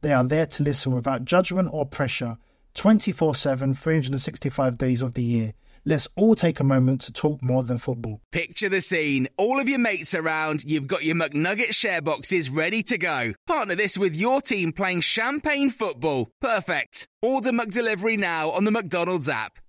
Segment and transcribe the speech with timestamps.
[0.00, 2.38] They are there to listen without judgment or pressure
[2.74, 5.52] 24 7, 365 days of the year.
[5.84, 8.20] Let's all take a moment to talk more than football.
[8.30, 9.26] Picture the scene.
[9.36, 13.32] All of your mates around, you've got your McNugget share boxes ready to go.
[13.46, 16.28] Partner this with your team playing champagne football.
[16.40, 17.08] Perfect.
[17.22, 19.58] Order McDelivery now on the McDonald's app.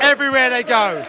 [0.00, 1.04] everywhere they go.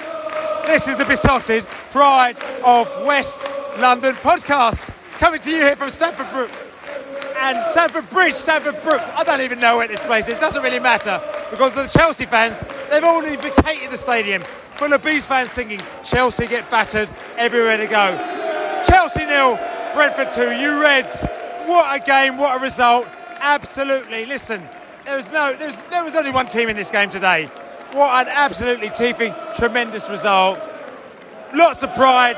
[0.65, 3.45] This is the besotted pride of West
[3.79, 6.51] London podcast coming to you here from Stamford Brook.
[7.39, 10.61] And Stamford Bridge, Stamford Brook, I don't even know where this place is, it doesn't
[10.61, 14.43] really matter because the Chelsea fans, they've all vacated the stadium
[14.75, 18.15] full of Bees fans singing Chelsea get battered everywhere they go.
[18.87, 19.59] Chelsea nil,
[19.93, 21.23] Brentford 2, you Reds,
[21.65, 23.07] what a game, what a result.
[23.39, 24.61] Absolutely, listen,
[25.05, 27.49] there was no, there was, there was only one team in this game today.
[27.93, 30.59] What an absolutely teething, tremendous result.
[31.53, 32.37] Lots of pride.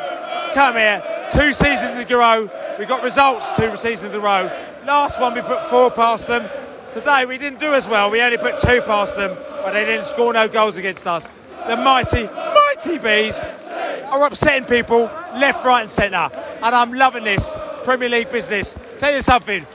[0.55, 1.03] Come here.
[1.31, 2.49] Two seasons in a row.
[2.79, 4.51] We got results two seasons in a row.
[4.85, 6.49] Last one we put four past them.
[6.93, 8.09] Today we didn't do as well.
[8.09, 11.29] We only put two past them, but they didn't score no goals against us.
[11.67, 16.29] The mighty, mighty bees are upsetting people left, right, and centre.
[16.63, 18.75] And I'm loving this Premier League business.
[18.97, 19.67] Tell you something.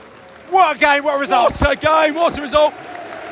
[0.49, 1.59] What a game, what a result.
[1.61, 2.73] What a game, what a result.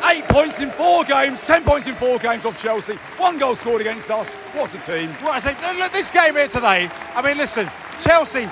[0.05, 2.95] Eight points in four games, ten points in four games off Chelsea.
[3.17, 4.33] One goal scored against us.
[4.53, 5.11] What a team.
[5.23, 7.69] I say, look, this game here today, I mean, listen,
[8.01, 8.45] Chelsea,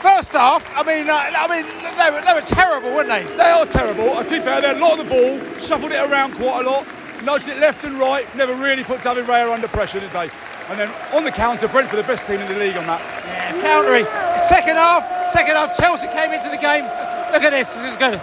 [0.00, 1.66] first half, I mean, uh, I mean,
[1.98, 3.24] they were, they were terrible, weren't they?
[3.36, 4.16] They are terrible.
[4.16, 6.70] To be fair, they had a lot of the ball, shuffled it around quite a
[6.70, 6.86] lot,
[7.24, 10.30] nudged it left and right, never really put David Raya under pressure, did they?
[10.68, 13.00] And then on the counter, Brentford the best team in the league on that.
[13.26, 14.04] Yeah, countering.
[14.48, 16.84] Second half, second half, Chelsea came into the game.
[17.32, 18.20] Look at this, this is good.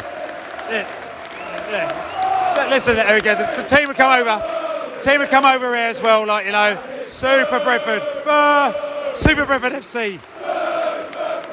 [0.69, 0.87] Yeah.
[1.69, 2.14] Yeah.
[2.69, 3.35] Listen, go.
[3.35, 4.43] The, the, team would come over.
[4.97, 8.01] The team would come over here as well, like, you know, Super Brentford.
[8.25, 10.19] Uh, Super Brentford FC.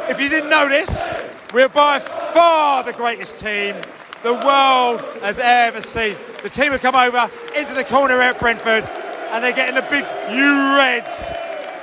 [0.09, 1.09] If you didn't know this,
[1.55, 3.77] we're by far the greatest team
[4.23, 6.17] the world has ever seen.
[6.43, 10.05] The team would come over into the corner at Brentford and they're getting the big
[10.33, 11.33] U Reds.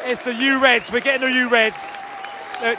[0.06, 0.92] It's the U Reds.
[0.92, 1.98] We're getting the U Reds.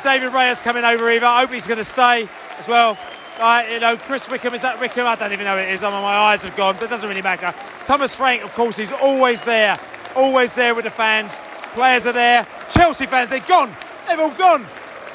[0.03, 1.27] David Raya's coming over either.
[1.27, 2.29] I hope he's going to stay
[2.59, 2.99] as well.
[3.41, 5.07] Uh, you know, Chris Wickham, is that Wickham?
[5.07, 5.83] I don't even know who it is.
[5.83, 7.55] I mean, my eyes have gone, it doesn't really matter.
[7.87, 9.81] Thomas Frank, of course, he's always there.
[10.15, 11.41] Always there with the fans.
[11.73, 12.47] Players are there.
[12.69, 13.73] Chelsea fans, they're gone.
[14.07, 14.67] They've all gone.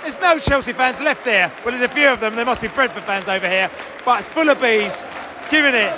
[0.01, 1.51] There's no Chelsea fans left there.
[1.63, 2.35] Well, there's a few of them.
[2.35, 3.69] There must be Brentford fans over here.
[4.03, 5.05] But it's full of bees.
[5.51, 5.93] Giving it.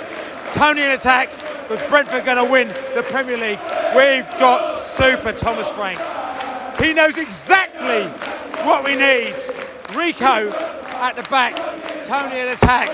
[0.52, 1.30] Toney in attack.
[1.70, 3.58] Was Brentford going to win the Premier League?
[3.96, 5.98] We've got super Thomas Frank.
[6.78, 8.06] He knows exactly
[8.66, 9.34] what we need.
[9.94, 10.50] Rico
[11.00, 11.67] at the back.
[12.08, 12.88] Toney in attack.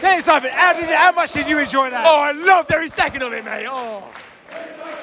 [0.00, 2.06] Tell you something, how, did, how much did you enjoy that?
[2.06, 3.66] Oh, I loved every second of it, mate.
[3.68, 4.04] Oh.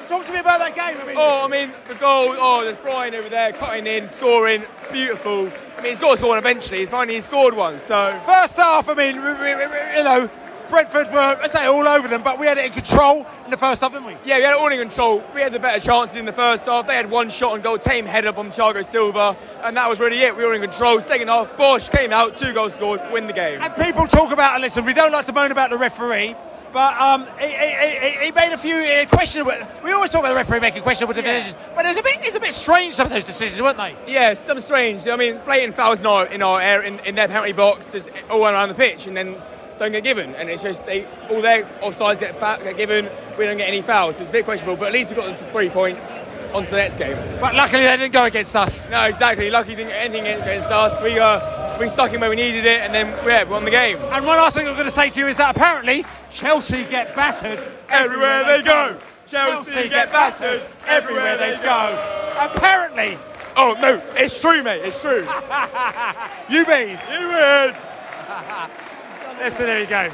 [0.08, 1.00] Talk to me about that game.
[1.02, 4.62] I mean, Oh, I mean, the goal, oh, there's Bryan over there cutting in, scoring,
[4.90, 5.50] beautiful.
[5.76, 6.80] I mean, he's got to score one eventually.
[6.80, 8.18] He's finally, scored one, so.
[8.24, 10.30] First half, I mean, you know,
[10.68, 13.56] Brentford were, I say, all over them, but we had it in control in the
[13.56, 14.16] first half, didn't we?
[14.24, 15.22] Yeah, we had it all in control.
[15.34, 16.86] We had the better chances in the first half.
[16.86, 20.00] They had one shot on goal, team head up on Thiago Silva, and that was
[20.00, 20.36] really it.
[20.36, 21.00] We were in control.
[21.00, 23.60] Second half, Bosch came out, two goals scored, win the game.
[23.62, 26.34] And people talk about, and listen, we don't like to moan about the referee,
[26.72, 29.52] but um, he, he, he, he made a few uh, questionable.
[29.84, 32.40] We always talk about the referee making questionable decisions, but it's a bit, it's a
[32.40, 33.94] bit strange some of those decisions, weren't they?
[34.08, 35.06] Yeah, some strange.
[35.06, 38.10] I mean, blatant fouls in our in our area, in, in their penalty box, just
[38.28, 39.36] all around the pitch, and then
[39.78, 40.34] don't get given.
[40.34, 43.08] And it's just they all their offsides get, fa- get given.
[43.38, 44.16] We don't get any fouls.
[44.16, 46.22] So it's a bit questionable, but at least we got the three points
[46.54, 47.16] onto the next game.
[47.40, 48.88] But luckily they didn't go against us.
[48.90, 49.50] No, exactly.
[49.50, 51.00] Lucky didn't get anything against us.
[51.02, 53.70] We uh, we stuck in where we needed it, and then yeah, we won the
[53.70, 53.98] game.
[53.98, 57.14] And one last thing I'm going to say to you is that apparently Chelsea get
[57.14, 58.96] battered Everywhere they go.
[59.26, 62.32] Chelsea get battered everywhere they go.
[62.38, 63.18] Apparently,
[63.56, 64.82] Oh no, it's true, mate.
[64.84, 65.20] It's true.
[66.50, 66.98] you bees.
[67.10, 67.86] you words.
[69.38, 70.10] Listen, there you go.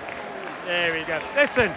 [0.66, 1.20] There we go.
[1.34, 1.70] Listen,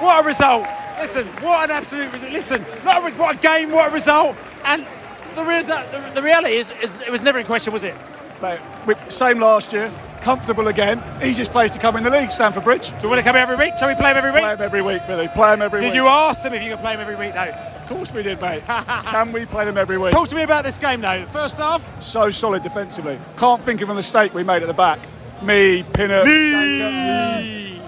[0.00, 0.66] what a result.
[0.98, 2.32] Listen, what an absolute result.
[2.32, 4.36] Listen, what a, what a game, what a result.
[4.64, 4.86] And
[5.34, 7.94] the, result, the, reality is, is, it was never in question, was it?
[8.40, 9.90] Mate, we- same last year.
[10.20, 11.02] Comfortable again.
[11.22, 12.88] Easiest place to come in the league, Stamford Bridge.
[12.88, 13.76] Do you want to come every week?
[13.76, 14.40] Shall we play him every week?
[14.40, 15.28] Play them every week, Billy.
[15.28, 15.92] Play them every Did week.
[15.92, 17.50] Did you ask them if you could play him every week, though?
[17.50, 18.64] Of course we did, mate.
[18.66, 20.12] Can we play them every week?
[20.12, 21.26] Talk to me about this game, though.
[21.26, 23.18] First half, So solid defensively.
[23.36, 24.98] Can't think of a mistake we made at the back.
[25.44, 27.80] Mee, Pinnock, Zanka,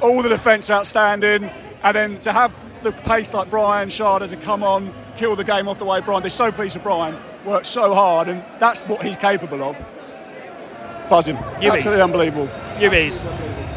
[0.00, 1.44] all the defence are outstanding.
[1.82, 5.68] And then to have the pace like Bryan Schade to come on, kill the game
[5.68, 6.22] off the way Bryan.
[6.22, 7.16] They're so pleased with Bryan.
[7.44, 9.76] Worked so hard, and that's what he's capable of.
[11.08, 11.36] Buzzing.
[11.60, 12.48] You Absolutely unbelievable.
[12.78, 13.22] you bees.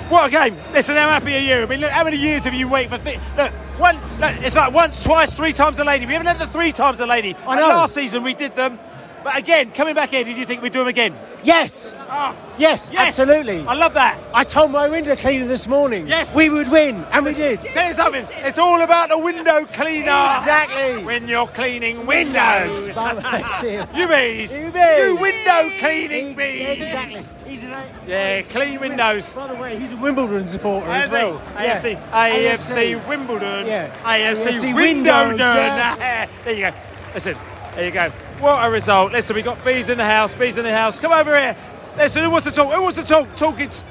[0.09, 0.55] What a game!
[0.73, 1.63] Listen, how happy are you?
[1.63, 2.97] I mean, look, how many years have you waited for?
[3.03, 3.95] Th- look, one.
[4.19, 6.05] Look, it's like once, twice, three times a lady.
[6.05, 7.35] We haven't had the three times a lady.
[7.47, 7.67] I And know.
[7.69, 8.77] last season we did them,
[9.23, 11.15] but again, coming back here, did you think we'd do them again?
[11.43, 13.65] Yes, Ah, yes, yes, absolutely.
[13.67, 14.17] I love that.
[14.33, 16.33] I told my window cleaner this morning Yes.
[16.35, 17.59] we would win, and we did.
[17.59, 18.25] Tell you something.
[18.45, 20.35] It's all about the window cleaner.
[20.37, 21.03] Exactly.
[21.03, 22.87] When you're cleaning windows.
[23.93, 24.57] You bees.
[24.57, 24.97] You bees.
[24.99, 26.67] You window cleaning bees.
[26.79, 27.21] Exactly.
[27.47, 27.73] He's an,
[28.07, 29.35] Yeah, clean windows.
[29.35, 31.41] by the way, he's a Wimbledon supporter as well.
[31.57, 32.55] AFC, Yeah.
[32.55, 33.89] AFC, Wimbledon, Yeah.
[34.03, 34.73] AFC, AFC.
[34.73, 36.27] Windows, yeah.
[36.43, 36.77] there you go.
[37.13, 37.35] Listen,
[37.75, 38.11] there you go.
[38.43, 39.13] What a result.
[39.13, 40.99] Listen, we got bees in the house, bees in the house.
[40.99, 41.55] Come over here.
[41.95, 42.73] Listen, who wants to talk?
[42.73, 43.33] Who wants to talk?
[43.37, 43.81] Talk it.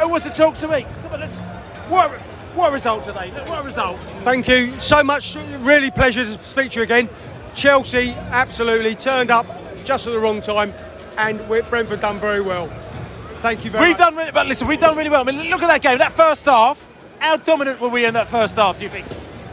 [0.00, 0.82] Who wants to talk to me?
[1.02, 1.36] Come on, let's.
[1.88, 2.18] What, a-
[2.54, 3.30] what a result today.
[3.46, 3.96] What a result.
[4.22, 5.34] Thank you so much.
[5.34, 7.08] Really pleasure to speak to you again.
[7.54, 9.46] Chelsea absolutely turned up
[9.84, 10.74] just at the wrong time,
[11.16, 12.66] and Brentford done very well.
[13.36, 13.88] Thank you very much.
[13.88, 14.08] We've much.
[14.08, 15.26] done really, but listen, we've done really well.
[15.26, 15.96] I mean, look at that game.
[15.96, 16.86] That first half.
[17.18, 18.76] How dominant were we in that first half?
[18.76, 19.06] Do you think?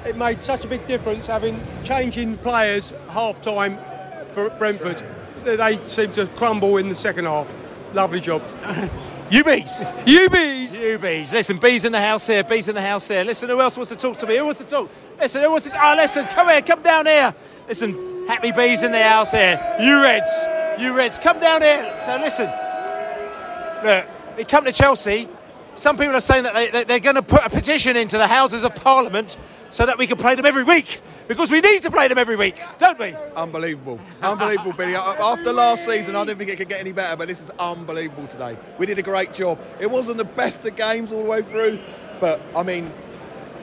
[0.06, 3.78] It made such a big difference having changing players half time
[4.34, 5.02] for Brentford.
[5.44, 7.52] They seem to crumble in the second half.
[7.94, 8.42] Lovely job.
[9.32, 9.90] You bees.
[10.06, 10.78] You bees.
[10.78, 11.34] You bees.
[11.34, 12.44] Listen, bees in the house here.
[12.44, 13.24] Bees in the house here.
[13.24, 14.38] Listen, who else wants to talk to me?
[14.38, 14.92] Who wants to talk?
[15.20, 15.72] Listen, who wants to?
[15.74, 17.34] Oh, listen, come here, come down here.
[17.68, 19.60] Listen, happy bees in the house here.
[19.82, 20.32] You Reds,
[20.80, 22.00] you Reds, come down here.
[22.06, 22.46] So listen,
[23.84, 24.06] look,
[24.38, 25.28] we come to Chelsea.
[25.76, 28.28] Some people are saying that they, they, they're going to put a petition into the
[28.28, 29.40] Houses of Parliament
[29.70, 32.36] so that we can play them every week because we need to play them every
[32.36, 33.16] week, don't we?
[33.36, 34.00] Unbelievable.
[34.22, 34.96] Unbelievable, Billy.
[34.96, 38.28] After last season, I didn't think it could get any better, but this is unbelievable
[38.28, 38.56] today.
[38.78, 39.60] We did a great job.
[39.80, 41.80] It wasn't the best of games all the way through,
[42.20, 42.86] but I mean,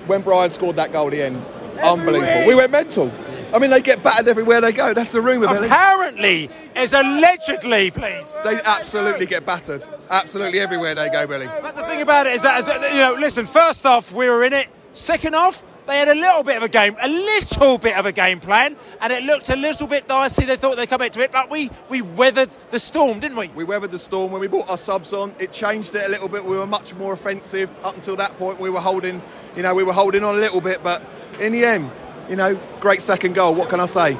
[0.06, 1.36] when Bryan scored that goal at the end,
[1.80, 2.46] unbelievable.
[2.46, 3.12] We went mental.
[3.54, 4.94] I mean, they get battered everywhere they go.
[4.94, 5.66] That's the rumour, Billy.
[5.66, 8.36] Apparently, is allegedly, please.
[8.44, 9.84] They absolutely get battered.
[10.10, 11.46] Absolutely everywhere they go, Billy.
[11.46, 14.42] But the thing about it is that, is you know, listen, first off, we were
[14.42, 14.66] in it.
[14.92, 18.12] Second off, they had a little bit of a game, a little bit of a
[18.12, 20.44] game plan, and it looked a little bit dicey.
[20.44, 23.48] They thought they'd come into it, but we, we weathered the storm, didn't we?
[23.48, 24.32] We weathered the storm.
[24.32, 26.44] When we brought our subs on, it changed it a little bit.
[26.44, 27.70] We were much more offensive.
[27.84, 29.22] Up until that point, we were holding,
[29.56, 31.02] you know, we were holding on a little bit, but
[31.40, 31.90] in the end,
[32.28, 33.54] you know, great second goal.
[33.54, 34.18] What can I say?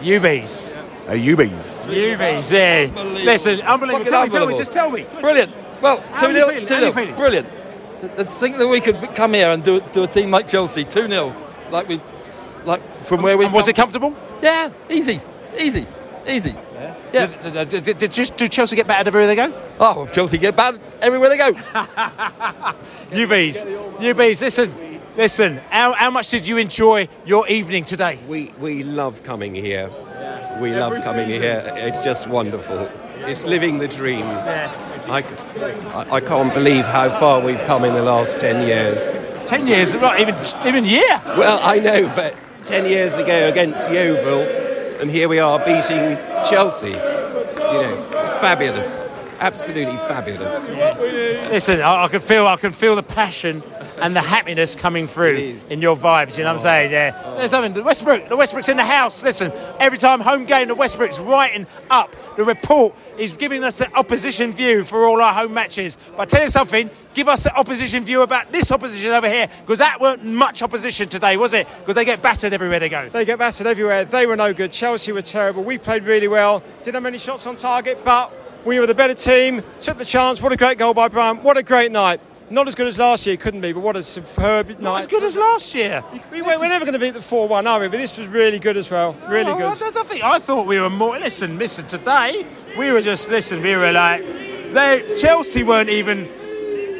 [0.00, 0.81] UBs.
[1.08, 1.88] A UBs.
[1.90, 3.02] UBs, yeah.
[3.24, 4.04] Listen, unbelievable.
[4.04, 5.06] Fucking Tell me, tell me, just tell me.
[5.20, 5.54] Brilliant.
[5.82, 6.66] Well, How 2 are you 0.
[6.66, 7.16] 2 How are you 0.
[7.16, 7.48] Brilliant.
[8.00, 10.84] To, to think that we could come here and do, do a team like Chelsea
[10.84, 11.34] 2 0,
[11.70, 12.00] like we,
[12.64, 13.46] like from where we.
[13.46, 14.16] And was it comfortable?
[14.40, 15.20] Yeah, easy,
[15.58, 15.86] easy,
[16.28, 16.54] easy.
[17.12, 17.26] Yeah.
[17.42, 19.52] Did, did, did, did, just- do Chelsea get battered everywhere they go?
[19.78, 21.52] Oh, Chelsea get bad everywhere they go.
[23.12, 23.66] UBs.
[23.98, 25.56] UBs, listen, listen.
[25.70, 28.18] How, how much did you enjoy your evening today?
[28.26, 29.90] We we love coming here.
[30.62, 31.60] We love coming here.
[31.74, 32.88] It's just wonderful.
[33.16, 34.24] It's living the dream.
[34.24, 35.24] I,
[35.92, 39.10] I, I can't believe how far we've come in the last 10 years.
[39.44, 41.20] 10 years, not even, even a year.
[41.36, 44.42] Well, I know, but 10 years ago against Yeovil,
[45.00, 46.16] and here we are beating
[46.48, 46.90] Chelsea.
[46.90, 47.96] You know,
[48.40, 49.02] fabulous.
[49.40, 50.64] Absolutely fabulous.
[51.50, 53.64] Listen, I, I can feel I can feel the passion
[54.02, 56.36] and the happiness coming through in your vibes.
[56.36, 56.90] You know what I'm saying?
[56.90, 57.22] Yeah.
[57.24, 57.36] Oh.
[57.36, 57.72] There's something.
[57.72, 59.22] The Westbrook, the Westbrook's in the house.
[59.22, 62.96] Listen, every time home game, the Westbrook's writing up the report.
[63.16, 65.96] He's giving us the opposition view for all our home matches.
[66.16, 69.48] But I tell you something, give us the opposition view about this opposition over here
[69.60, 71.68] because that weren't much opposition today, was it?
[71.78, 73.08] Because they get battered everywhere they go.
[73.08, 74.04] They get battered everywhere.
[74.04, 74.72] They were no good.
[74.72, 75.62] Chelsea were terrible.
[75.62, 76.62] We played really well.
[76.82, 78.32] Didn't have many shots on target, but
[78.64, 79.62] we were the better team.
[79.78, 80.42] Took the chance.
[80.42, 81.42] What a great goal by Brown.
[81.44, 82.20] What a great night.
[82.52, 84.80] Not as good as last year, couldn't be, but what a superb night.
[84.82, 86.04] Not as good as last year.
[86.30, 87.88] We, we're never going to beat the 4 1, are we?
[87.88, 89.16] But this was really good as well.
[89.26, 89.82] Really Oh, good.
[89.82, 91.18] I, I think I thought we were more.
[91.18, 91.86] Listen, listen.
[91.86, 93.62] Today we were just listen.
[93.62, 94.22] We were like,
[94.74, 96.28] they Chelsea weren't even.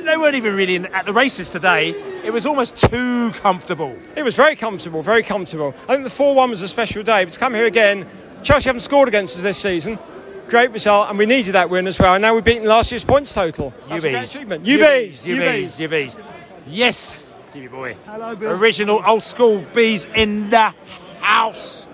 [0.07, 1.91] They weren't even really in, at the races today.
[2.25, 3.95] It was almost too comfortable.
[4.17, 5.75] It was very comfortable, very comfortable.
[5.87, 8.07] I think the 4 1 was a special day, but to come here again,
[8.43, 9.99] Chelsea haven't scored against us this season.
[10.53, 12.13] Great result, and we needed that win as well.
[12.13, 13.73] And now we've beaten last year's points total.
[13.89, 14.61] That's a UBs.
[14.63, 15.25] UBs.
[15.25, 15.89] UBs.
[15.89, 16.23] UBs.
[16.67, 17.97] Yes, Jimmy boy.
[18.05, 18.53] Hello, Bill.
[18.53, 20.75] Original old school bees in the
[21.21, 21.89] house.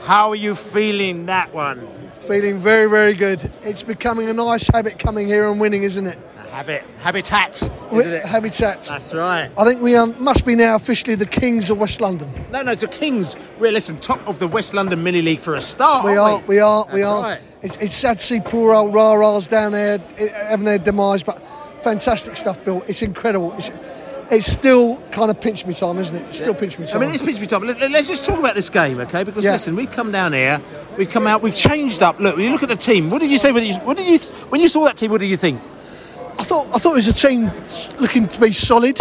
[0.00, 1.86] How are you feeling that one?
[2.10, 3.48] Feeling very, very good.
[3.62, 6.18] It's becoming a nice habit coming here and winning, isn't it?
[6.50, 8.26] Habit, habitat, isn't it?
[8.26, 8.82] Habitat.
[8.82, 9.50] That's right.
[9.56, 12.28] I think we um, must be now officially the kings of West London.
[12.50, 13.36] No, no, the Kings.
[13.60, 16.04] We're listen top of the West London Mini League for a start.
[16.04, 17.22] We are, we are, we are.
[17.22, 17.40] right.
[17.62, 21.40] It's, it's sad to see poor old Rah-Rahs down there eh, having their demise, but
[21.82, 22.82] fantastic stuff, Bill.
[22.88, 23.52] It's incredible.
[23.52, 23.70] It's,
[24.30, 26.22] it's still kind of pinch me time, isn't it?
[26.28, 26.96] It's still pinch me time.
[27.02, 27.62] I mean, it's pitch me time.
[27.62, 29.24] Let, us just talk about this game, okay?
[29.24, 29.52] Because Yeah.
[29.52, 30.60] listen, we've come down here,
[30.96, 32.18] we've come out, we've changed up.
[32.18, 33.52] Look, when you look at the team, what did you say?
[33.52, 35.10] When you, what did you when you saw that team?
[35.10, 35.60] What did you think?
[36.38, 37.50] I thought I thought it was a team
[37.98, 38.98] looking to be solid,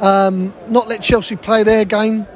[0.00, 2.26] um, not let Chelsea play their game.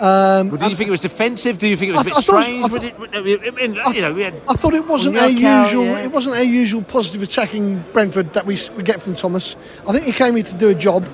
[0.00, 1.58] Um, Well, did you think it was defensive?
[1.58, 2.62] Do you think it was a I bit I thought it strange?
[2.62, 5.84] was- Was it- I mean, you know, we had I thought it wasn't our usual.
[5.84, 5.98] yeah.
[6.04, 9.54] It wasn't our usual positive attacking Brentford that we, we get from Thomas.
[9.86, 11.08] I think he came here to do a job,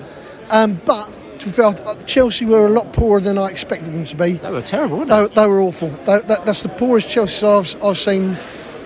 [0.51, 1.73] um, but to be fair,
[2.07, 4.33] Chelsea were a lot poorer than I expected them to be.
[4.35, 5.27] They were terrible, weren't they?
[5.43, 5.89] They, were awful.
[5.91, 8.37] They, that, that's the poorest Chelsea I've, I've seen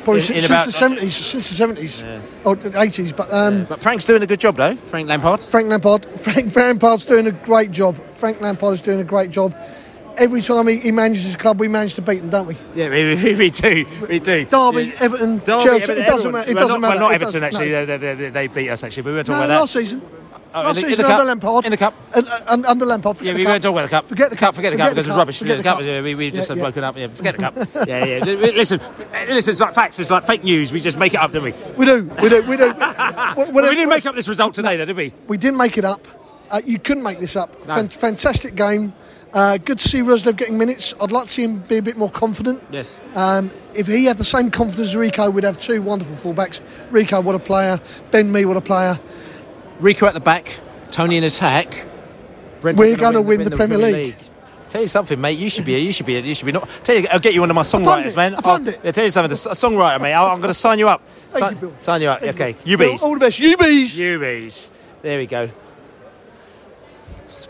[0.05, 1.17] probably In- since, in since about- the seventies.
[1.17, 2.05] Since the seventies
[2.45, 3.13] or the eighties.
[3.13, 4.77] But um, But Frank's doing a good job, though.
[4.77, 5.41] Frank Lampard.
[5.43, 6.07] Frank Lampard.
[6.21, 7.97] Frank Lampard's doing a great job.
[8.13, 9.55] Frank Lampard is doing a great job.
[10.19, 12.55] Every time he, he manages his club, we manage to beat them, don't we?
[12.75, 13.87] Yeah, we, we, we do.
[14.09, 14.45] We do.
[14.45, 16.33] Derby, Everton, Derby, Everton, Everton, it doesn't everyone.
[16.33, 16.51] matter.
[16.51, 17.01] It Well, doesn't not, matter.
[17.01, 17.71] Well, not It Everton, actually.
[17.71, 17.87] no.
[17.87, 19.05] They, they, they, they beat us, actually.
[19.05, 19.61] But we won't talk No, about that.
[19.61, 20.03] last season.
[20.55, 21.27] Oh, last in the- in the under cup?
[21.27, 21.65] Lampard.
[21.65, 21.95] In the cup?
[22.15, 23.21] And, and, under Lampard.
[23.23, 23.63] Yeah, we won't cup.
[23.63, 24.09] talk about the cup.
[24.09, 24.55] Forget the cup.
[24.55, 25.39] Forget the cup because it's rubbish.
[25.39, 25.79] Forget the cup.
[25.81, 26.63] We, we just Yeah, have yeah.
[26.65, 26.97] woken up.
[26.97, 27.57] Yeah, forget the cup.
[27.89, 28.25] yeah, yeah.
[28.25, 28.81] Listen,
[29.29, 29.51] listen.
[29.53, 29.99] It's like facts.
[29.99, 30.73] It's like fake news.
[30.73, 31.53] We just make it up, don't we?
[31.77, 32.11] We do.
[32.23, 32.43] We do.
[32.43, 32.73] We do.
[33.35, 35.13] Well, we didn't make up this result today, though, did we?
[35.27, 36.07] We didn't make it up.
[36.51, 37.59] Uh, you couldn't make this up.
[37.67, 37.75] No.
[37.75, 38.93] Fan- fantastic game.
[39.33, 40.93] Uh, good to see Roerslev getting minutes.
[41.01, 42.63] I'd like to see him be a bit more confident.
[42.71, 42.95] Yes.
[43.15, 46.61] Um, if he had the same confidence as Rico, we'd have two wonderful fullbacks.
[46.91, 47.81] Rico, what a player.
[48.11, 49.01] Ben Mee, what a player.
[49.81, 50.61] Rico at the back,
[50.91, 51.87] Toney in attack.
[52.61, 54.17] Brentford We're gonna gonna win the Premier League.
[54.71, 55.39] Tell you something, mate.
[55.39, 55.79] You should be.
[55.79, 56.19] You should be.
[56.19, 56.67] You should be not.
[56.83, 57.07] Tell you.
[57.13, 58.35] I'll get you one of my songwriters, it, man.
[58.35, 58.81] I found I'll- it.
[58.83, 59.33] Yeah, tell you something.
[59.33, 60.15] A songwriter, mate.
[60.15, 61.03] I'll- I'm going to sign you up.
[61.31, 61.75] Thank sign, you, Bill.
[61.77, 62.21] Sign you up.
[62.21, 62.57] Thank okay.
[62.65, 62.79] you.
[62.79, 62.79] UBs.
[62.79, 63.39] Bill, all the best.
[63.39, 63.99] UBs.
[63.99, 64.71] UBs.
[65.03, 65.51] There we go.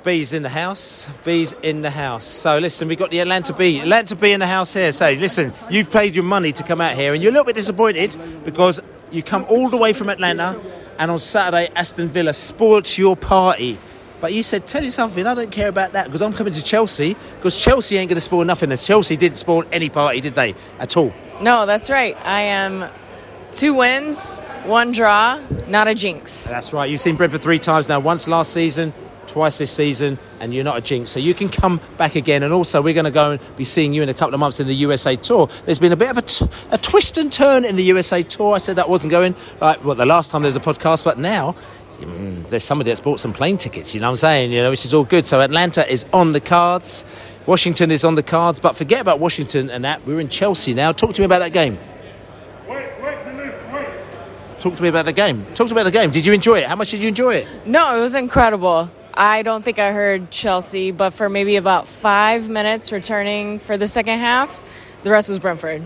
[0.02, 1.06] Bees in the house.
[1.24, 2.24] Bees in the house.
[2.24, 3.80] So listen, we've got the Atlanta Bee.
[3.80, 4.90] Atlanta Bee in the house here.
[4.90, 7.54] So listen, you've paid your money to come out here, and you're a little bit
[7.54, 8.80] disappointed because
[9.12, 10.60] you come all the way from Atlanta,
[11.02, 13.76] and on Saturday Aston Villa spoilt your party.
[14.20, 16.62] But you said, tell you something, I don't care about that because I'm coming to
[16.62, 18.70] Chelsea because Chelsea ain't going to spoil nothing.
[18.70, 20.54] And Chelsea didn't spoil any party, did they?
[20.78, 21.12] At all.
[21.40, 22.16] No, that's right.
[22.22, 22.88] I am
[23.50, 26.48] two wins, one draw, not a jinx.
[26.48, 26.88] That's right.
[26.88, 27.98] You've seen Brentford three times now.
[27.98, 28.94] Once last season,
[29.32, 31.10] twice this season, and you're not a jinx.
[31.10, 32.42] So you can come back again.
[32.42, 34.60] And also, we're going to go and be seeing you in a couple of months
[34.60, 35.48] in the USA Tour.
[35.64, 38.54] There's been a bit of a, t- a twist and turn in the USA Tour.
[38.54, 41.18] I said that wasn't going like well the last time there was a podcast, but
[41.18, 41.54] now.
[42.00, 44.52] mm, There's somebody that's bought some plane tickets, you know what I'm saying?
[44.52, 45.26] You know, which is all good.
[45.26, 47.04] So Atlanta is on the cards,
[47.46, 50.06] Washington is on the cards, but forget about Washington and that.
[50.06, 50.92] We're in Chelsea now.
[50.92, 51.78] Talk to me about that game.
[52.68, 53.16] Wait, wait,
[53.72, 54.58] wait.
[54.58, 55.44] Talk to me about the game.
[55.54, 56.10] Talk to me about the game.
[56.10, 56.66] Did you enjoy it?
[56.66, 57.48] How much did you enjoy it?
[57.66, 58.88] No, it was incredible.
[59.14, 63.86] I don't think I heard Chelsea, but for maybe about five minutes returning for the
[63.86, 64.62] second half,
[65.02, 65.82] the rest was Brentford.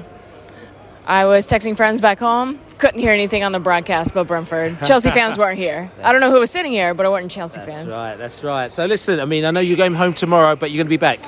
[1.06, 4.78] I was texting friends back home, couldn't hear anything on the broadcast but Brentford.
[4.84, 5.90] Chelsea fans weren't here.
[6.02, 7.90] I don't know who was sitting here, but it weren't Chelsea That's fans.
[7.90, 8.70] right, that's right.
[8.72, 10.96] So listen, I mean, I know you're going home tomorrow, but you're going to be
[10.96, 11.20] back.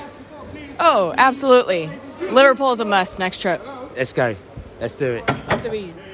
[0.81, 1.91] Oh, absolutely.
[2.31, 3.65] Liverpool's a must next trip.
[3.97, 4.37] Let's go.
[4.81, 5.31] Let's do it.
[5.51, 6.08] Up the.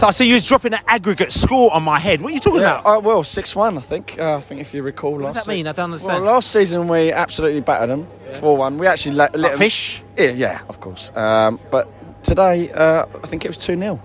[0.00, 2.22] So I see you was dropping an aggregate score on my head.
[2.22, 2.98] What are you talking Yeah, about?
[2.98, 4.18] uh, well, six one, I think.
[4.18, 5.12] Uh, I think if you recall.
[5.12, 5.66] What does last that mean?
[5.66, 6.22] I don't understand.
[6.24, 8.78] Well, last season we absolutely battered them four one.
[8.78, 10.02] We actually let, let Like fish?
[10.16, 11.14] Yeah, yeah, of course.
[11.14, 11.86] Um, but
[12.22, 14.00] today, uh, I think it was two 0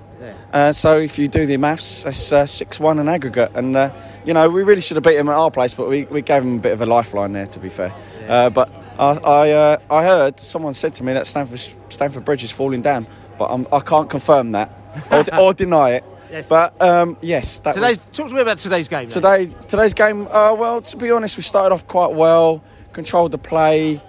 [0.53, 3.93] uh, so if you do the maths, that's uh, six one in aggregate, and uh,
[4.25, 6.43] you know we really should have beat them at our place, but we, we gave
[6.43, 7.93] them a bit of a lifeline there, to be fair.
[8.27, 12.43] Uh, but I I, uh, I heard someone said to me that Stamford Stamford Bridge
[12.43, 13.07] is falling down,
[13.37, 14.71] but I'm, I can't confirm that
[15.11, 16.03] or, or deny it.
[16.31, 16.49] Yes.
[16.49, 19.07] But um, yes, that was, talk to me about today's game.
[19.07, 19.09] then.
[19.09, 20.27] Today, today's game.
[20.27, 24.01] Uh, well, to be honest, we started off quite well, controlled the play.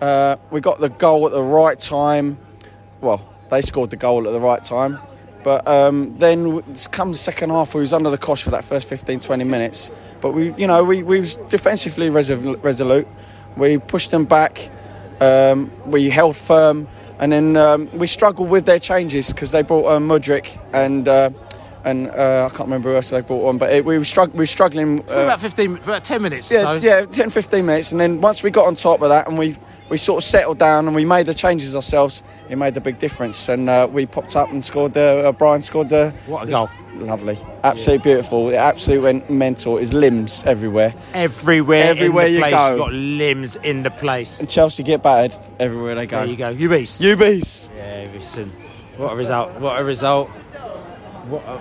[0.00, 2.38] Uh, we got the goal at the right time.
[3.00, 4.98] Well, they scored the goal at the right time.
[5.42, 8.88] But um, then, come the second half, we was under the cosh for that first
[8.88, 9.90] 15, 20 minutes.
[10.20, 13.08] But we, you know, we, we was defensively resolute.
[13.56, 14.70] We pushed them back.
[15.20, 16.88] Um, we held firm,
[17.20, 21.06] and then um, we struggled with their changes because they brought um, Mudryk and.
[21.06, 21.30] Uh,
[21.84, 24.32] and uh, I can't remember who else they brought on, but it, we were strugg-
[24.32, 26.50] we were struggling For uh, about 15, for about 10 minutes.
[26.50, 26.72] yeah, so.
[26.74, 29.56] yeah, 10, 15 minutes, and then once we got on top of that, and we
[29.88, 32.22] we sort of settled down, and we made the changes ourselves.
[32.48, 34.92] It made a big difference, and uh, we popped up and scored.
[34.94, 36.68] The uh, Bryan scored the What a goal.
[36.96, 38.50] Lovely, absolutely beautiful.
[38.50, 39.78] It absolutely went mental.
[39.78, 40.92] His limbs everywhere.
[41.14, 42.68] Everywhere, Everywhere you place, go.
[42.70, 44.38] you've got limbs in the place.
[44.40, 46.18] And Chelsea get battered everywhere they go.
[46.18, 46.50] There you go.
[46.50, 47.00] You beast.
[47.00, 47.72] You beast.
[47.74, 48.52] Yeah, listen.
[48.98, 49.52] What a result.
[49.60, 50.30] What a result.
[51.30, 51.60] What a...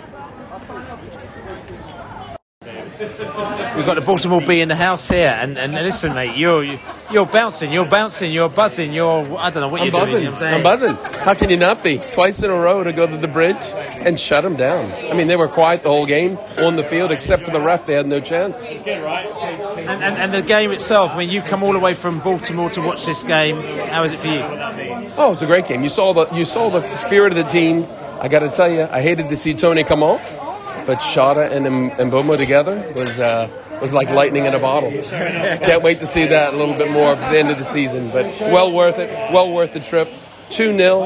[3.78, 6.66] We've got the Baltimore Bee in the house here, and, and listen, mate, you're
[7.12, 10.24] you're bouncing, you're bouncing, you're buzzing, you're I don't know what I'm you're buzzing.
[10.24, 10.24] doing.
[10.26, 10.96] you know what I'm, I'm buzzing.
[11.24, 12.00] How can you not be?
[12.00, 14.92] Twice in a row to go to the bridge and shut them down.
[14.92, 17.86] I mean, they were quiet the whole game on the field, except for the ref.
[17.86, 18.68] They had no chance.
[18.68, 22.70] And, and, and the game itself, I mean, you come all the way from Baltimore
[22.72, 23.62] to watch this game.
[23.62, 24.42] How is it for you?
[24.42, 25.84] Oh, it was a great game.
[25.84, 27.86] You saw the you saw the spirit of the team.
[28.22, 30.36] I got to tell you, I hated to see Toney come off,
[30.86, 33.20] but Schade and and Mbeumo together was.
[33.20, 33.50] Uh,
[33.82, 34.92] was like lightning in a bottle.
[34.92, 38.10] Can't wait to see that a little bit more at the end of the season.
[38.10, 39.10] But well worth it.
[39.32, 40.10] Well worth the trip.
[40.50, 41.04] 2 0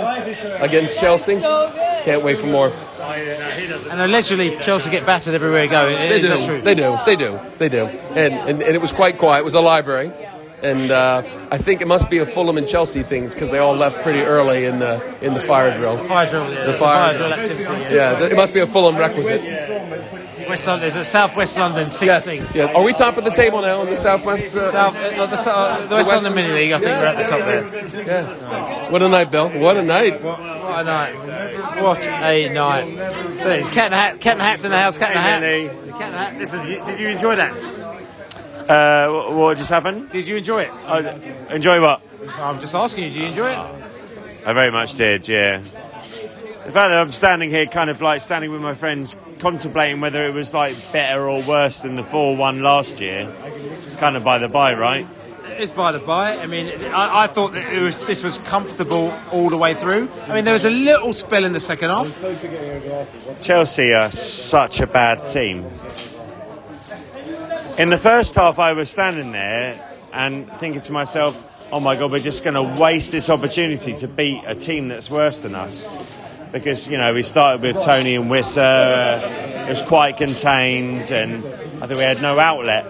[0.59, 1.39] against Chelsea.
[1.39, 2.71] Can't wait for more.
[3.01, 5.89] And allegedly, Chelsea get battered everywhere they go.
[5.89, 6.61] They do.
[6.61, 6.97] They do.
[7.05, 7.39] They do.
[7.57, 7.85] They do.
[8.15, 9.41] And, and, and it was quite quiet.
[9.41, 10.11] It was a library.
[10.63, 13.75] And uh, I think it must be a Fulham and Chelsea things because they all
[13.75, 15.97] left pretty early in the in the fire drill.
[15.97, 16.65] Fire drill, yeah.
[16.65, 19.41] The The fire, fire drill activity, Yeah, it must be a Fulham requisite.
[20.47, 22.07] West London, is it South West London, 16.
[22.07, 22.55] Yes.
[22.55, 22.75] yes.
[22.75, 24.53] Are we top of the table now in the Southwest?
[24.53, 27.23] Uh, South, uh, the, uh, the West London Mini League, I think we're at the
[27.23, 28.05] top there.
[28.05, 28.89] Yeah.
[28.89, 29.49] What a night, Bill.
[29.49, 30.21] What a night.
[30.21, 31.81] What, what a night.
[31.81, 33.39] What a night.
[33.39, 35.41] So, cat and hat, cat and hat's in the house, cat and hat.
[35.41, 36.37] Hey, Cat and hat.
[36.37, 37.53] Listen, you, did you enjoy that?
[38.69, 40.09] Uh, what, just happened?
[40.11, 40.71] Did you enjoy it?
[40.85, 40.99] I,
[41.53, 42.01] enjoy what?
[42.39, 43.83] I'm just asking you, did you enjoy it?
[44.45, 45.59] I very much did, yeah.
[45.59, 50.25] The fact that I'm standing here, kind of like standing with my friends, contemplating whether
[50.25, 53.29] it was like better or worse than the 4 1 last year,
[53.85, 55.05] it's kind of by the by, right?
[55.45, 56.37] It's by the by.
[56.37, 60.09] I mean, I, I thought that it was this was comfortable all the way through.
[60.23, 63.41] I mean, there was a little spell in the second half.
[63.41, 65.65] Chelsea are such a bad team.
[67.75, 72.11] In the first half, I was standing there and thinking to myself, oh my God,
[72.11, 75.91] we're just going to waste this opportunity to beat a team that's worse than us.
[76.51, 81.43] Because, you know, we started with Toney and Wissa, uh, it was quite contained, and
[81.81, 82.85] I think we had no outlet.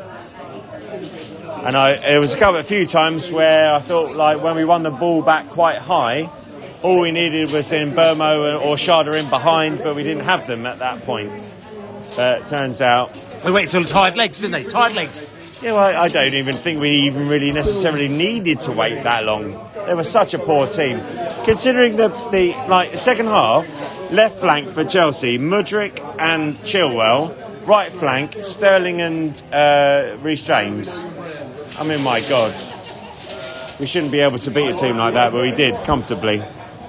[1.63, 4.57] And I, it was a couple, of a few times where I thought, like, when
[4.57, 6.29] we won the ball back quite high,
[6.81, 10.79] all we needed was Mbeumo or Schade in behind, but we didn't have them at
[10.79, 11.41] that point.
[12.17, 13.17] But it turns out.
[13.43, 14.63] They waited till tired legs, didn't they?
[14.63, 15.31] Tired legs.
[15.61, 19.59] Yeah, well, I don't even think we even really necessarily needed to wait that long.
[19.85, 21.01] They were such a poor team.
[21.43, 23.65] Considering the, the like second half,
[24.11, 27.35] left flank for Chelsea, Mudryk and Chilwell,
[27.67, 31.05] right flank, Sterling and uh, James.
[31.79, 32.53] I mean, my God.
[33.79, 36.41] We shouldn't be able to beat a team like that, but we did comfortably.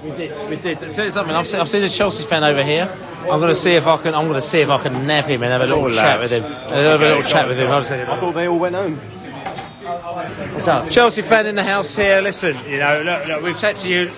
[0.05, 0.49] We did.
[0.49, 0.79] We did.
[0.93, 1.35] Tell you something.
[1.35, 2.89] I've seen, I've seen a Chelsea fan over here.
[3.21, 4.13] I'm going to see if I can.
[4.13, 6.19] I'm going to see if I can nab him and have a little Oh, chat
[6.19, 6.31] lads.
[6.31, 6.51] with him.
[6.51, 7.71] Have a little chat with him.
[7.71, 8.97] I'll say- I thought they all went home.
[8.97, 10.89] What's up?
[10.89, 12.21] Chelsea fan in the house here.
[12.21, 14.09] Listen, you know, look, look, we've said to you,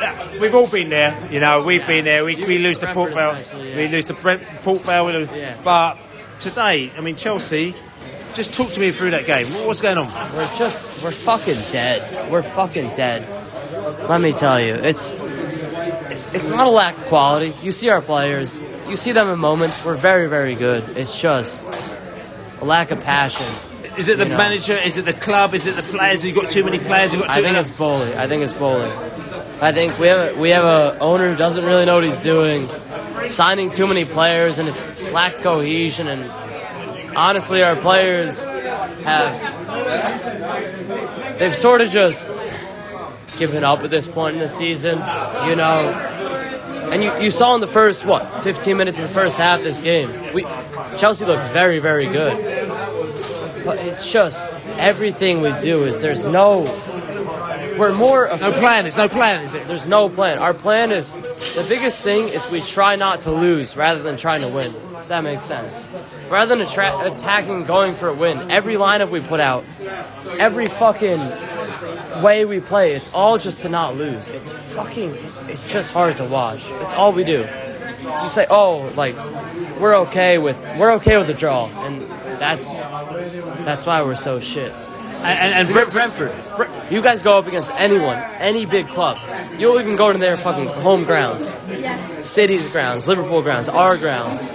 [0.00, 1.16] look, we've all been there.
[1.30, 2.24] You know, we've been there.
[2.24, 3.42] We, we lose to Port Vale.
[3.76, 5.06] We lose to Brent, Port Vale.
[5.06, 5.28] we lose-
[5.64, 5.98] But
[6.38, 7.74] today, I mean, Chelsea.
[8.34, 9.46] Just talk to me through that game.
[9.66, 10.06] What's going on?
[10.34, 12.30] We're just, we're fucking dead.
[12.30, 13.26] We're fucking dead.
[14.08, 15.12] Let me tell you, it's,
[16.26, 17.52] it's, it's not a lack of quality.
[17.62, 19.84] You see our players, you see them in moments.
[19.84, 20.96] We're very, very good.
[20.96, 21.72] It's just
[22.60, 23.46] a lack of passion.
[23.96, 24.36] Is it the You know.
[24.36, 24.74] manager?
[24.74, 25.54] Is it the club?
[25.54, 26.24] Is it the players?
[26.24, 27.12] You've got too many players.
[27.12, 28.14] You've got too I think it's bowling.
[28.16, 28.92] I think it's bowling.
[29.60, 32.22] I think we have a, we have a owner who doesn't really know what he's
[32.22, 32.66] doing.
[33.28, 36.30] signing too many players and it's lack cohesion and
[37.16, 38.46] honestly our players
[39.02, 39.34] have
[41.38, 42.38] they've sort of just
[43.38, 44.98] given up at this point in the season,
[45.48, 45.88] you know.
[46.90, 49.80] And you, you saw in the first what 15 minutes of the first half this
[49.80, 50.42] game, we
[50.96, 52.68] Chelsea looks very very good,
[53.64, 56.64] but it's just everything we do is there's no
[57.78, 58.84] we're more no plan.
[58.84, 59.66] There's no plan, is it?
[59.68, 60.38] There's no plan.
[60.38, 64.40] Our plan is the biggest thing is we try not to lose rather than trying
[64.40, 64.74] to win.
[64.96, 65.88] If that makes sense.
[66.28, 69.64] Rather than attra- attacking, going for a win, every lineup we put out,
[70.38, 71.18] every fucking
[72.22, 74.28] way we play, it's all just to not lose.
[74.30, 75.16] It's fucking.
[75.48, 76.70] It's just hard to watch.
[76.82, 77.44] It's all we do.
[78.02, 79.16] Just say, oh, like
[79.78, 82.02] we're okay with we're okay with the draw, and
[82.40, 82.72] that's
[83.64, 84.72] that's why we're so shit.
[85.18, 86.32] And, and, and Brentford,
[86.92, 89.18] you guys go up against anyone, any big club.
[89.58, 91.56] You'll even go to their fucking home grounds,
[92.20, 94.52] City's grounds, Liverpool grounds, our grounds,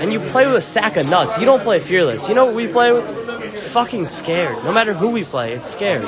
[0.00, 1.38] and you play with a sack of nuts.
[1.38, 2.28] You don't play fearless.
[2.28, 3.58] You know what we play with?
[3.58, 4.56] Fucking scared.
[4.64, 6.02] No matter who we play, it's scared.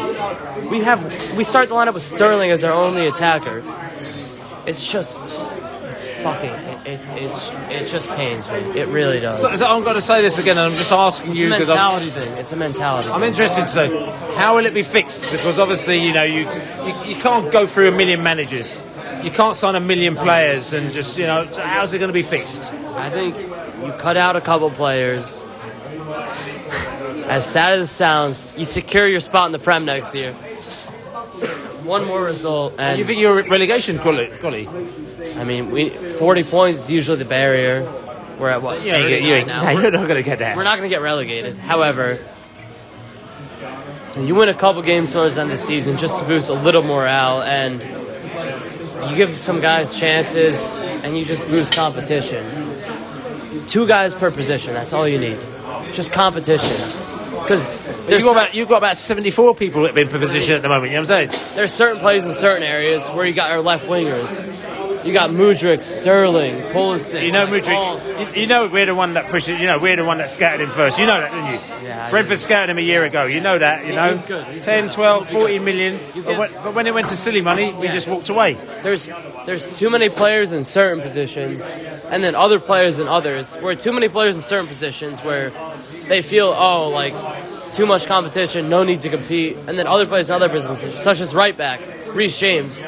[0.70, 1.04] We have
[1.36, 3.62] we start the lineup with Sterling as our only attacker.
[4.66, 8.54] It's just it's fucking it it, it, it just pains me.
[8.80, 9.40] It really does.
[9.40, 11.50] So, so I'm going to say this again, and I'm just asking it's you a
[11.50, 12.38] because I'm, mentality thing.
[12.38, 13.10] It's a mentality.
[13.10, 13.28] I'm thing.
[13.28, 15.30] interested to know how will it be fixed?
[15.32, 16.48] Because obviously, you know, you,
[16.86, 18.82] you you can't go through a million managers.
[19.22, 21.46] You can't sign a million players and just you know.
[21.52, 22.72] So how's it going to be fixed?
[22.72, 23.36] I think
[23.84, 25.44] you cut out a couple players.
[27.26, 30.34] As sad as it sounds, you secure your spot in the Prem next year.
[31.84, 34.68] One more result, and you think you're relegation gully?
[35.38, 37.90] I mean, we 40 points is usually the barrier.
[38.38, 38.84] We're at what?
[38.84, 39.62] You ain't get- you ain't- 39 now.
[39.62, 40.56] no, We're- you're not gonna get that.
[40.56, 41.56] We're not going to get relegated.
[41.58, 42.18] However,
[44.18, 46.54] you win a couple games towards the end of the season just to boost a
[46.54, 47.82] little morale, and
[49.10, 52.71] you give some guys chances, and you just boost competition.
[53.66, 54.74] Two guys per position.
[54.74, 55.38] That's all you need.
[55.92, 56.76] Just competition.
[57.30, 57.66] Because
[58.08, 60.90] You've got about you've got about 74 people in per position at the moment.
[60.90, 61.54] You know what I'm saying?
[61.54, 64.70] there's certain players in certain areas where you got our left wingers.
[65.04, 67.24] You got Mudryk, Sterling, Pulisic.
[67.24, 68.34] You know, Mudryk.
[68.36, 69.48] You, you know, we're the one that pushed.
[69.48, 70.98] You know, we're the one that scouted him first.
[70.98, 71.86] You know that, didn't you?
[71.88, 73.26] Yeah, Brentford scouted him a year ago.
[73.26, 73.84] You know that.
[73.84, 74.46] You know, he's good.
[74.46, 74.92] He's 10, good.
[74.92, 76.00] 12, 14 million.
[76.24, 77.94] But when, but when it went to silly money, we Yeah.
[77.94, 78.56] just walked away.
[78.82, 79.10] There's
[79.44, 81.68] there's too many players in certain positions,
[82.10, 83.56] and then other players in others.
[83.56, 85.52] Where too many players in certain positions where
[86.06, 87.14] they feel oh like
[87.72, 91.20] too much competition, no need to compete, and then other players in other positions, such
[91.20, 91.80] as right back
[92.14, 92.84] Reece James,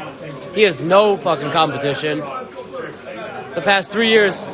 [0.55, 2.21] he has no fucking competition.
[2.21, 4.49] The past three years,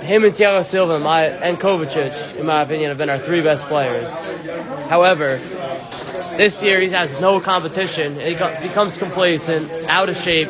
[0.00, 3.42] him and Thiago Silva and, my, and Kovacic, in my opinion, have been our three
[3.42, 4.10] best players.
[4.88, 5.38] However,
[6.36, 8.18] this year he has no competition.
[8.20, 10.48] He becomes complacent, out of shape,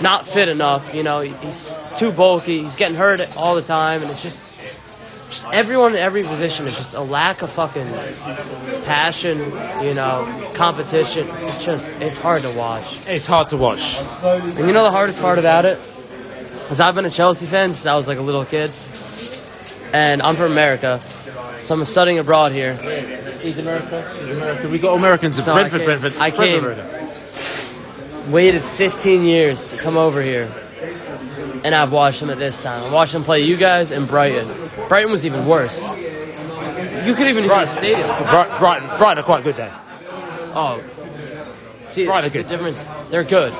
[0.00, 0.94] not fit enough.
[0.94, 2.62] You know, he's too bulky.
[2.62, 4.46] He's getting hurt all the time, and it's just,
[5.32, 7.86] just everyone in every position is just a lack of fucking
[8.84, 9.38] passion.
[9.82, 11.26] You know, competition.
[11.40, 13.06] It's just, it's hard to watch.
[13.08, 13.98] It's hard to watch.
[14.22, 15.78] And you know the hardest part about it?
[16.70, 18.70] Is I've been a Chelsea fan since I was like a little kid.
[19.92, 21.00] And I'm from America.
[21.62, 22.78] So I'm studying abroad here.
[23.42, 24.08] East America?
[24.22, 24.68] America.
[24.68, 26.20] We got Americans in So Brentford, I came, Brentford.
[26.20, 28.32] I came, Brentford.
[28.32, 30.52] waited 15 years to come over here.
[31.64, 32.82] And I've watched them at this time.
[32.82, 34.48] I watched them play you guys in Brighton.
[34.92, 35.82] Brighton was even worse.
[37.06, 38.06] You could even the stadium.
[38.06, 39.74] Brighton, Brighton, Brighton are quite good there.
[40.54, 40.84] Oh.
[41.88, 43.54] See, Brighton the difference, they're good.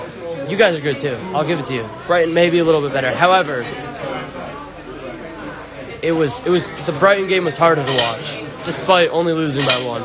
[0.51, 1.19] You guys are good too.
[1.33, 1.89] I'll give it to you.
[2.07, 3.11] Brighton maybe a little bit better.
[3.11, 3.63] However,
[6.03, 9.89] it was it was the Brighton game was harder to watch, despite only losing by
[9.89, 10.03] one.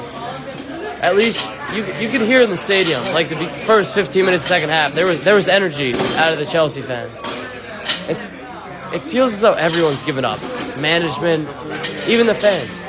[1.04, 4.70] At least you you could hear in the stadium, like the first 15 minutes, second
[4.70, 7.20] half, there was there was energy out of the Chelsea fans.
[8.08, 8.32] It's
[8.94, 10.40] it feels as though everyone's given up.
[10.82, 11.48] Management,
[12.08, 12.86] even the fans,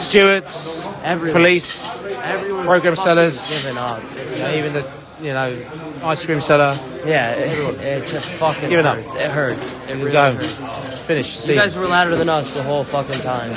[0.00, 4.02] Stewards, everyone, police, everyone's program sellers, given up.
[4.34, 5.70] you know, even the you know
[6.02, 6.76] ice cream seller.
[7.04, 8.96] Yeah, it, it just fucking Giving up.
[8.96, 9.14] hurts.
[9.14, 9.90] It hurts.
[9.90, 10.32] It really Go.
[10.34, 11.00] hurts.
[11.02, 11.36] Finish.
[11.36, 11.54] You See.
[11.54, 13.54] guys were louder than us the whole fucking time.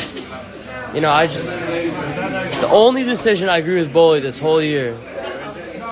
[0.93, 4.97] You know, I just the only decision I agree with Boehly this whole year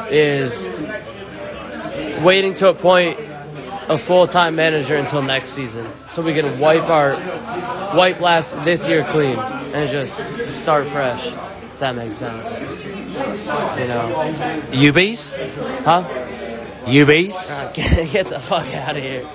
[0.10, 0.69] is
[2.23, 3.19] waiting to appoint
[3.89, 7.15] a full-time manager until next season, so we can wipe our
[7.95, 11.28] wipe last this year clean and just start fresh.
[11.34, 12.60] If that makes sense.
[12.60, 14.34] You know.
[14.71, 15.84] UBs?
[15.84, 16.04] Huh?
[16.86, 17.50] UBs?
[17.50, 19.23] God, get, get the fuck out of here.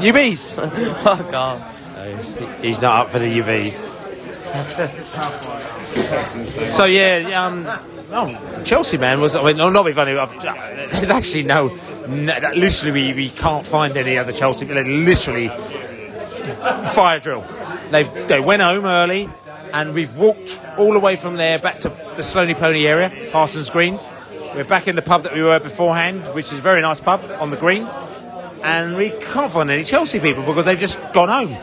[0.00, 1.02] UBs?
[1.02, 2.62] fuck off.
[2.62, 3.90] He's not up for the UVs.
[6.72, 7.64] So yeah, um,
[8.12, 9.34] oh, Chelsea man was.
[9.34, 10.12] I mean, no, not be funny.
[10.12, 10.26] Uh,
[10.90, 11.68] there's actually no,
[12.08, 14.66] no literally we, we can't find any other Chelsea.
[14.66, 17.44] Literally, fire drill.
[17.90, 19.30] They they went home early,
[19.72, 23.70] and we've walked all the way from there back to the Sloaney Pony area, Parsons
[23.70, 23.98] Green.
[24.54, 27.22] We're back in the pub that we were beforehand, which is a very nice pub
[27.40, 27.84] on the green,
[28.62, 31.56] and we can't find any Chelsea people because they've just gone home.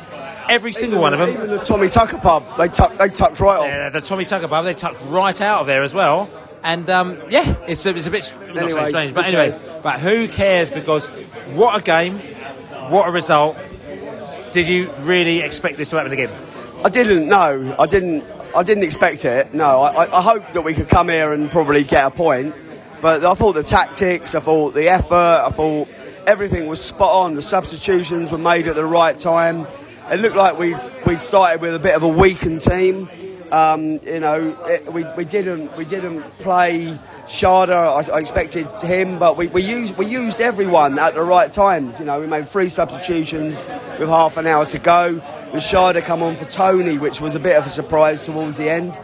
[0.49, 1.29] Every single one of them.
[1.29, 3.67] Even the Tommy Tucker pub, they tuck, they tucked right off.
[3.67, 6.29] Yeah, the Tommy Tucker pub, they tucked right out of there as well.
[6.63, 9.67] And um, yeah, it's a, it's a bit not so strange, but anyway, cares?
[9.81, 10.69] but who cares?
[10.69, 11.07] Because
[11.53, 12.15] what a game,
[12.89, 13.57] what a result.
[14.51, 16.31] Did you really expect this to happen again?
[16.83, 17.27] I didn't.
[17.27, 18.23] No, I didn't.
[18.55, 19.53] I didn't expect it.
[19.53, 22.55] No, I, I, I hoped that we could come here and probably get a point.
[23.01, 25.87] But I thought the tactics, I thought the effort, I thought
[26.27, 27.35] everything was spot on.
[27.35, 29.67] The substitutions were made at the right time.
[30.11, 33.07] It looked like we we started with a bit of a weakened team.
[33.51, 37.69] Um, you know, it, we, we didn't we didn't play Schade.
[37.69, 41.99] I, I expected him, but we, we used we used everyone at the right times.
[41.99, 43.63] You know, we made three substitutions
[43.99, 45.21] with half an hour to go.
[45.53, 48.67] With Schade come on for Toney, which was a bit of a surprise towards the
[48.67, 48.99] end.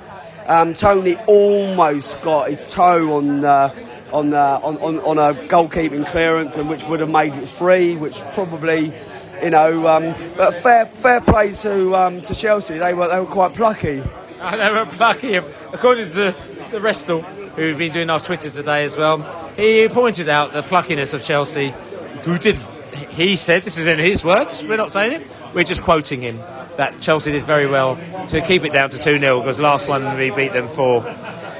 [0.47, 3.75] Um, Toney almost got his toe on uh,
[4.11, 7.95] on, uh, on on on a goalkeeping clearance, and which would have made it free,
[7.95, 8.91] which probably.
[9.43, 12.77] You know, um, but fair fair play to um, to Chelsea.
[12.77, 14.03] They were they were quite plucky.
[14.39, 15.35] And they were plucky.
[15.35, 16.35] According to
[16.71, 19.19] the Restal, who've been doing our Twitter today as well,
[19.55, 21.73] he pointed out the pluckiness of Chelsea.
[22.23, 22.57] Who did?
[23.09, 24.63] He said this is in his words.
[24.65, 25.35] We're not saying it.
[25.53, 26.37] We're just quoting him.
[26.77, 27.95] That Chelsea did very well
[28.27, 31.01] to keep it down to two 0 because last one we beat them four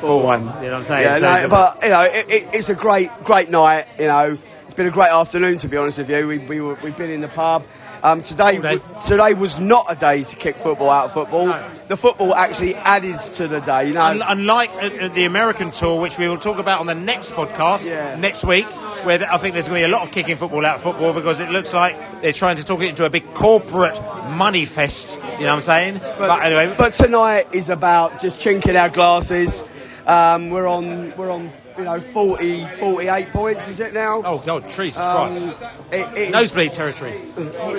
[0.01, 0.41] four one.
[0.41, 1.03] You know what I'm saying?
[1.03, 3.87] Yeah, So- no, but you know, it, it, it's a great, great night.
[3.97, 4.37] You know,
[4.75, 6.27] been a great afternoon to be honest with you.
[6.27, 7.63] We, we were, we've been in the pub.
[8.03, 11.47] Um, today, today was not a day to kick football out of football.
[11.87, 13.87] The football actually added to the day.
[13.87, 16.93] You know, Un- unlike uh, the American tour, which we will talk about on the
[16.93, 17.87] next podcast
[18.19, 18.65] next week,
[19.05, 21.13] where I think there's going to be a lot of kicking football out of football
[21.13, 23.99] because it looks like they're trying to talk it into a big corporate
[24.31, 25.17] money fest.
[25.17, 25.99] You know what I'm saying?
[25.99, 29.63] But, anyway, but tonight is about just chinking our glasses.
[30.05, 33.67] Um, we're on, we're on, you know, 40, 48 points.
[33.67, 34.21] Is it now?
[34.23, 35.91] Oh God, Jesus um, Christ!
[35.91, 37.21] It, it, nosebleed territory.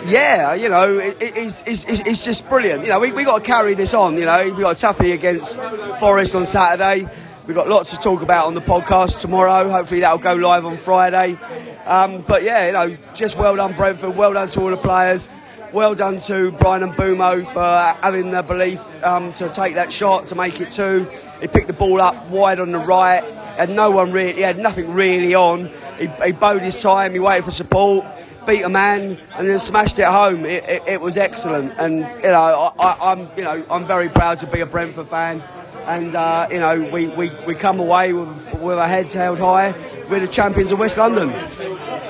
[0.06, 2.82] Yeah, you know, it, it, it's, it's, it's, just brilliant.
[2.82, 4.16] You know, we we got to carry this on.
[4.16, 5.60] You know, we got a toughie against
[5.98, 7.08] Forest on Saturday.
[7.46, 9.70] We've got lots to talk about on the podcast tomorrow.
[9.70, 11.38] Hopefully, that'll go live on Friday.
[11.84, 14.16] Um, but yeah, you know, just well done, Brentford.
[14.16, 15.30] Well done to all the players.
[15.72, 20.34] Well done to Bryan Mbeumo for having the belief um, to take that shot to
[20.34, 21.08] make it two.
[21.40, 23.22] He picked the ball up wide on the right,
[23.58, 25.70] and no one really, he had nothing really on.
[25.98, 27.12] He, he bowed his time.
[27.12, 28.04] He waited for support
[28.46, 30.46] beat a man and then smashed it home.
[30.46, 34.38] It, it, it was excellent, and you know I, I'm you know I'm very proud
[34.38, 35.42] to be a Brentford fan,
[35.86, 39.74] and uh, you know we, we, we come away with with our heads held high.
[40.08, 41.32] We're the champions of West London.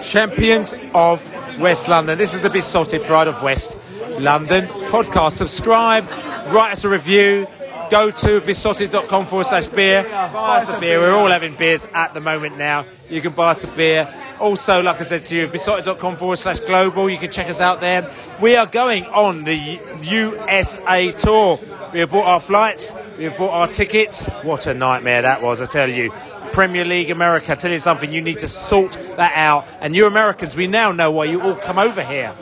[0.03, 2.19] Champions of West London.
[2.19, 3.77] This is the Besotted Pride of West
[4.21, 5.33] London podcast.
[5.33, 6.07] Subscribe,
[6.49, 7.47] write us a review.
[7.91, 10.03] Go to besotted.com forward slash beer.
[10.03, 10.99] Buy us a beer.
[10.99, 12.87] We're all having beers at the moment now.
[13.09, 14.13] You can buy us a beer.
[14.41, 17.09] Also, like I said to you, besotted.com forward slash global.
[17.09, 18.11] You can check us out there.
[18.41, 21.61] We are going on the USA tour.
[21.93, 22.93] We have bought our flights.
[23.17, 24.27] We have bought our tickets.
[24.43, 26.13] What a nightmare that was, I tell you.
[26.53, 29.67] Premier League America, I tell you something, you need to sort that out.
[29.81, 32.35] And you Americans, we now know why you all come over here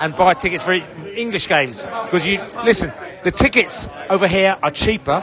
[0.00, 1.82] and buy tickets for English games.
[1.82, 2.92] Because you, listen,
[3.24, 5.20] the tickets over here are cheaper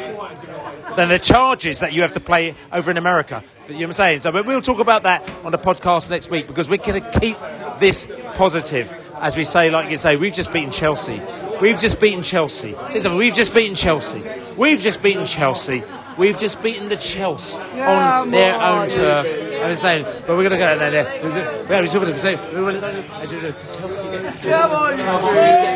[0.96, 3.44] than the charges that you have to pay over in America.
[3.68, 4.22] You know what I'm saying?
[4.22, 7.20] So, but we'll talk about that on the podcast next week because we're going to
[7.20, 7.38] keep
[7.80, 8.92] this positive.
[9.16, 11.22] As we say, like you say, we've just beaten Chelsea.
[11.62, 12.76] We've just beaten Chelsea.
[13.16, 14.22] We've just beaten Chelsea.
[14.58, 15.82] We've just beaten Chelsea.
[16.18, 19.26] We've just beaten the Chelsea Yeah, on their own turf.
[19.64, 20.92] I was saying, but we're going to go there.
[20.92, 21.24] there.
[21.24, 21.32] We're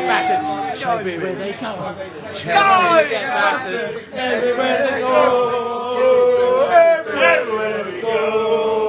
[0.08, 1.96] going to say, we're going to Chelsea get Come on,
[2.34, 4.04] Chelsea get battered.
[4.12, 5.68] Everywhere they go.
[5.96, 7.38] Chelsea get battered.
[7.38, 8.88] Everywhere they go.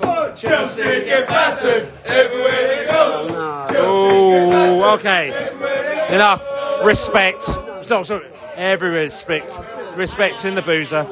[0.00, 0.34] Go.
[0.34, 1.88] Chelsea get battered.
[2.04, 3.26] Everywhere they go.
[3.70, 5.24] Oh, okay.
[6.14, 6.42] Enough.
[6.84, 7.44] Respect.
[7.44, 8.22] Stop, stop.
[8.56, 9.58] Every respect.
[9.96, 11.06] Respect in the boozer.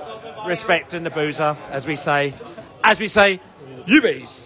[0.46, 2.35] Respect in the boozer, as we say.
[2.85, 3.40] As we say,
[3.87, 4.46] you bees.